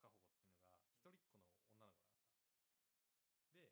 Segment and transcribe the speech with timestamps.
[0.00, 2.16] カホコっていうのが一人っ子の女の子なのさ
[3.44, 3.68] で俺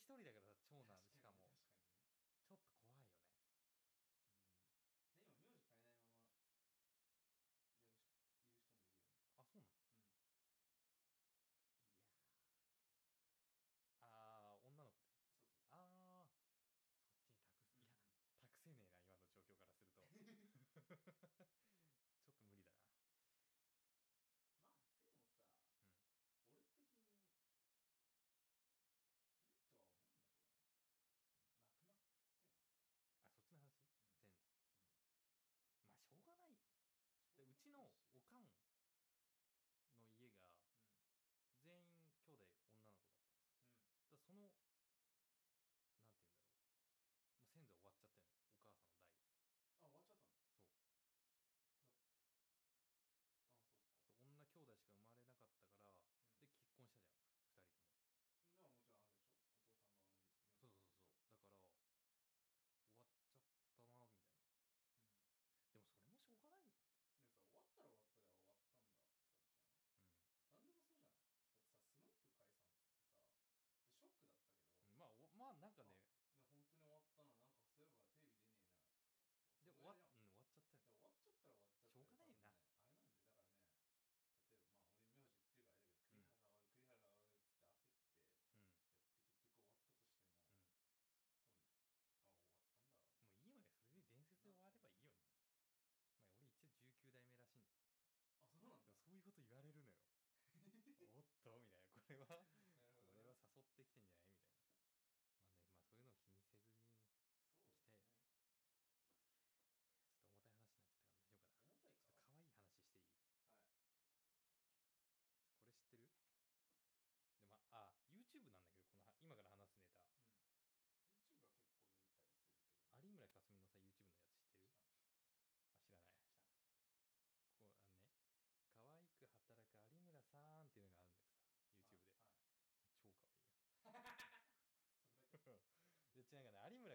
[0.02, 1.13] 一人だからさ長男。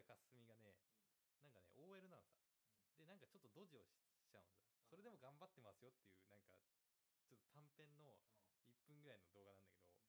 [0.03, 2.39] かな有村架純がねうんなんかね OL なのさ。
[2.47, 2.97] うん。
[2.97, 4.43] でなんかちょっとドジをしちゃうのさ。
[4.89, 6.35] それでも頑張ってますよっていうなんか
[7.29, 8.67] ちょっと短編のうん。
[8.67, 10.01] 1分ぐらいの動画なんだけど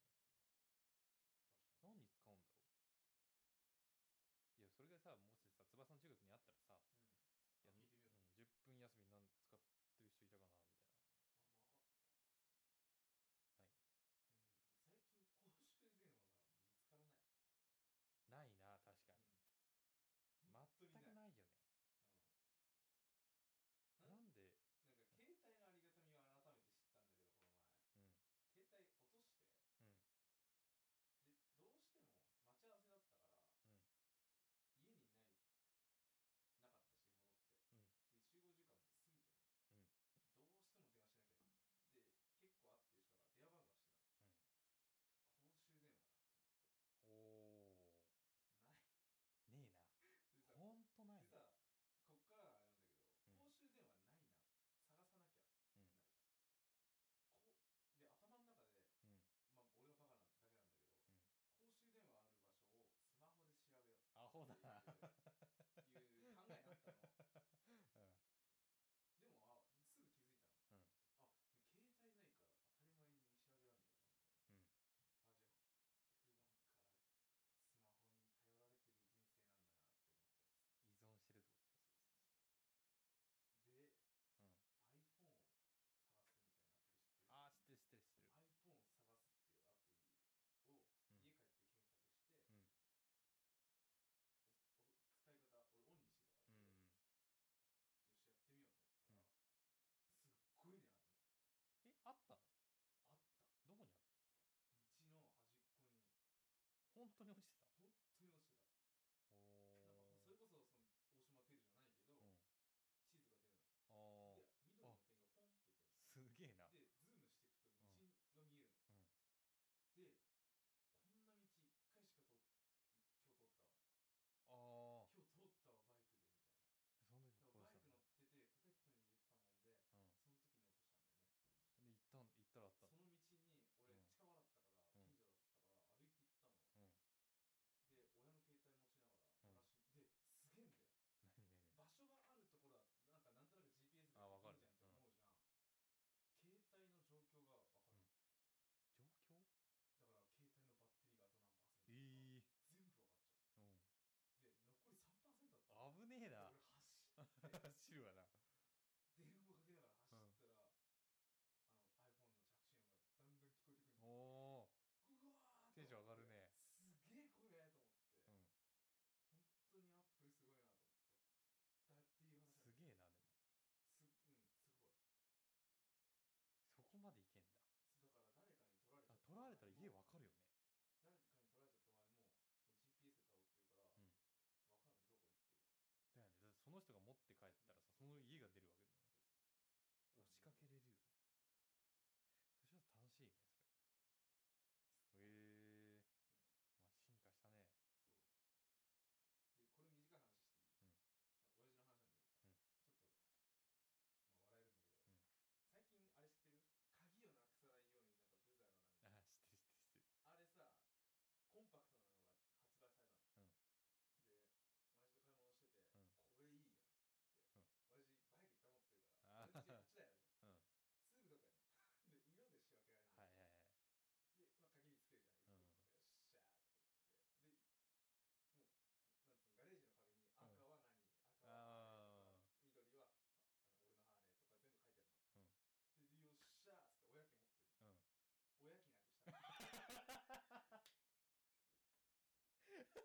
[158.00, 158.39] 去了呢？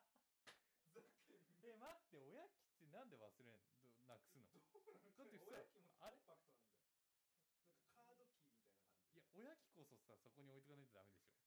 [0.93, 3.71] ざけんえ待って親機ってなんで忘れんど
[4.07, 4.43] なくすの？
[4.85, 6.87] どうなだっててさ親機もあコれンパクトなんだよ。
[7.65, 8.99] なんかカードキーみたいな感じ。
[9.15, 11.42] いや親機こそさそこに置いとかないとダメでしょ。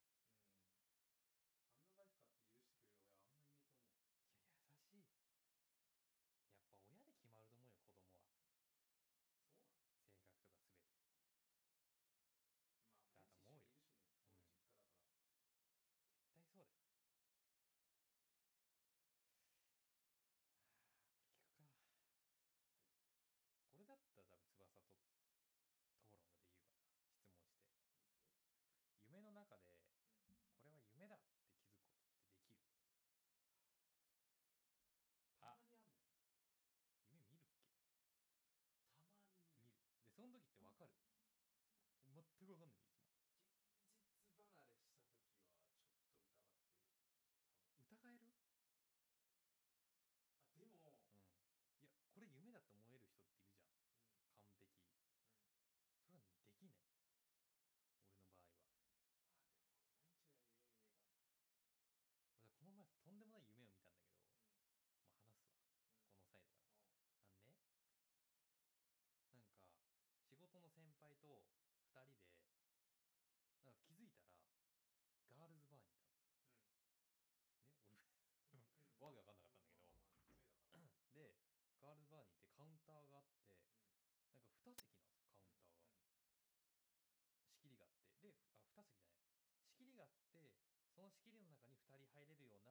[91.10, 92.70] 仕切りの中に2人入れるような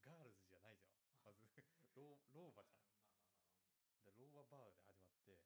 [0.00, 0.43] ガールズ
[4.50, 5.38] バーで始まって。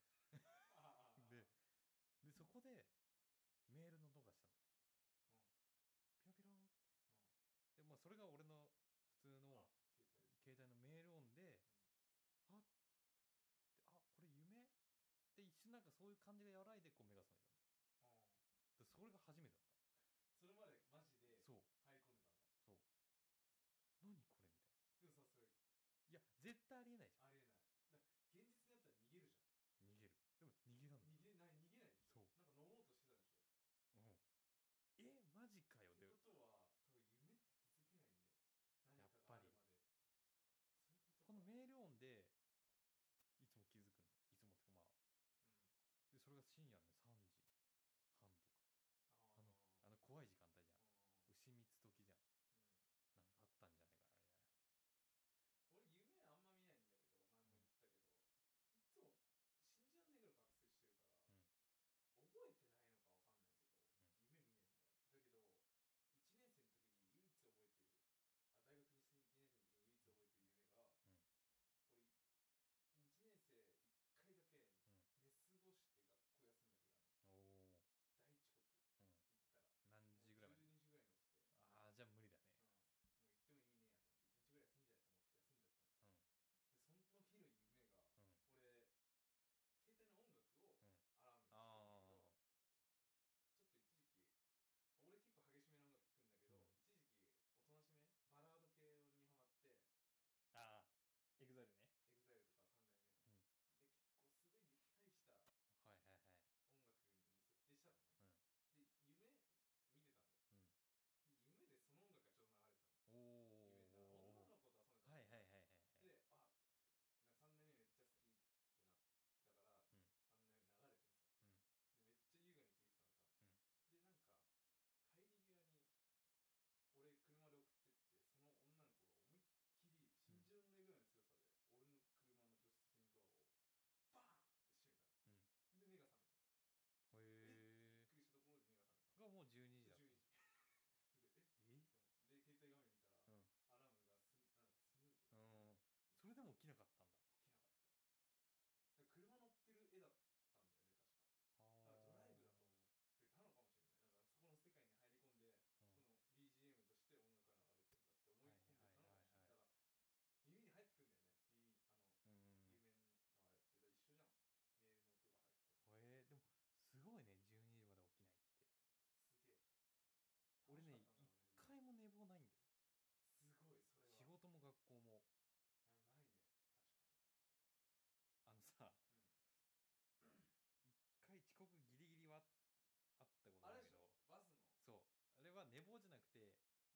[1.28, 1.44] で
[2.22, 2.88] でそこで
[3.70, 4.62] メールの音がしたん、
[6.20, 6.82] ピロピロって、
[7.78, 8.66] でまあそれが俺の
[9.22, 9.68] 普通の
[10.42, 11.60] 携帯のメール音で、
[12.48, 12.64] あっ。
[14.02, 14.58] あこれ夢？
[14.60, 14.64] っ
[15.36, 17.62] て一瞬なんかそういう感じが和らいでこう目が覚めたの、
[18.78, 19.86] でそれが初めてだった。
[20.42, 21.38] それまでマジでそう。
[21.38, 21.94] 入り込んでたんだ。
[21.94, 22.10] そう。
[24.02, 24.42] 何これ？
[24.42, 24.74] みたいな。
[24.90, 25.14] でもさそれ
[26.10, 27.26] いや絶対ありえないじゃん。
[27.30, 27.57] ありえない。
[42.00, 42.37] で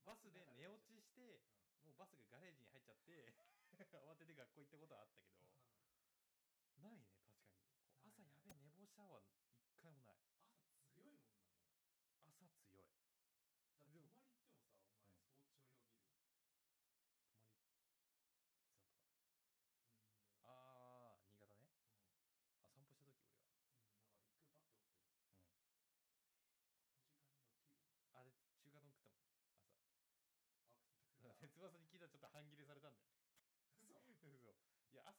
[0.04, 1.40] バスで寝落ちして、
[1.82, 3.32] もうバスがガレージに入っちゃって
[3.98, 5.38] 慌てて学校行ったことはあったけど、
[6.80, 7.06] ないね
[8.02, 8.28] 確かに。
[8.32, 9.22] 朝やべ寝坊したわ。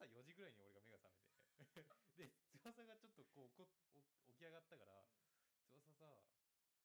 [0.03, 1.23] 朝4時ぐらいに俺が目が覚めて。
[2.15, 3.69] で翼がちょっとこうこ
[4.27, 5.07] 起き上がったから
[5.71, 6.19] 「翼さ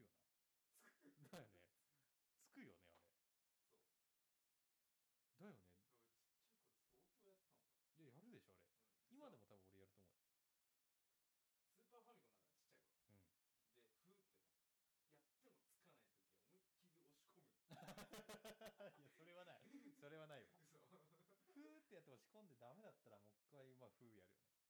[22.36, 24.60] 込んでダメだったらもう一回まあ風やるよね。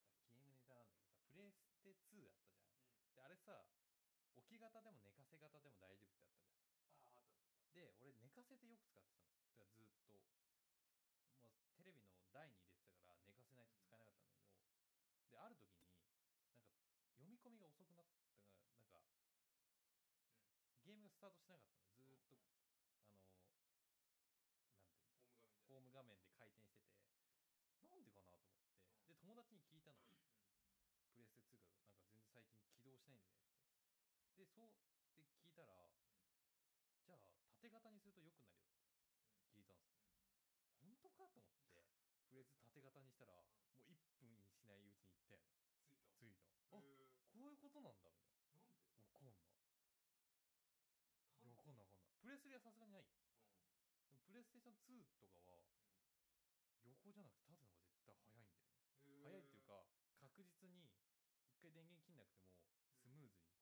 [0.04, 2.76] またゲームネタなんだけどさプレステ2あったじゃん。
[2.76, 3.66] うん、であれさ
[4.36, 6.70] 置き型でも寝かせ型でも大丈夫ってあったじゃん。
[6.70, 9.34] ああったあったで俺寝かせてよく使ってたの。
[9.58, 10.14] だからずっと。
[11.58, 12.69] もうテレビの台に
[21.20, 21.92] スタートしなかったの。
[21.92, 22.40] ずっと、
[22.96, 27.04] あのなんてうんホーム画面で回転してて
[27.84, 28.72] なんでかなと思って。
[29.04, 30.00] で友達に聞いたの。
[31.12, 31.60] プレステ2が。
[32.00, 33.76] なんか全然最近起動しないんだよねって。
[34.40, 34.72] でそうっ
[35.12, 35.92] て聞いたら
[37.04, 37.20] じゃあ
[37.52, 38.88] 縦型にすると良くなるよって。
[39.52, 40.08] 聞いたんですよ。
[40.80, 41.84] 本当かと思って。
[42.32, 43.44] プレス縦型にしたら
[43.76, 45.60] もう1分しないうちに行ったよね。
[46.16, 46.40] 着いた。
[46.72, 46.78] いた。
[46.78, 46.82] あ
[54.60, 55.64] イさん2とかは、
[56.84, 58.76] 横じゃなくて縦の方が絶対早いんだよね。
[59.16, 59.88] 早いっていうか、
[60.20, 60.92] 確実に、
[61.48, 62.52] 一回電源切んなくても、
[62.92, 63.59] スムーズに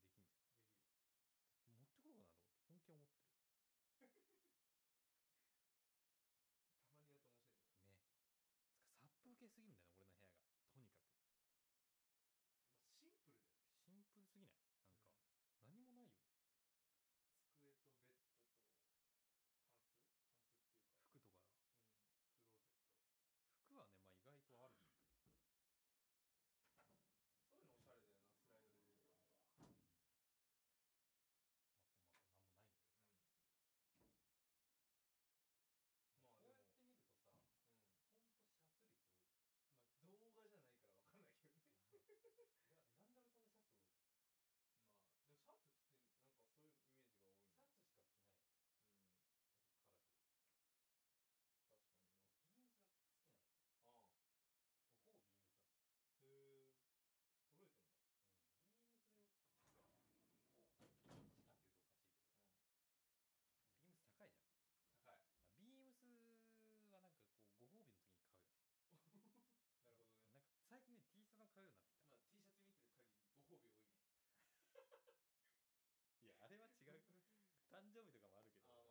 [77.97, 78.85] 誕生日とかもあるけど、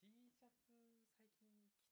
[0.00, 0.64] T シャツ
[1.12, 1.52] 最近
[1.84, 1.91] 着